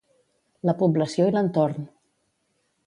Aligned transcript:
La 0.71 0.75
població 0.79 1.29
i 1.31 1.37
l'entorn 1.37 1.87